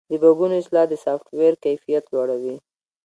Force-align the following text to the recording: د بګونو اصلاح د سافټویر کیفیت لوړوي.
د 0.09 0.11
بګونو 0.23 0.55
اصلاح 0.61 0.85
د 0.89 0.93
سافټویر 1.03 1.53
کیفیت 1.65 2.03
لوړوي. 2.13 2.55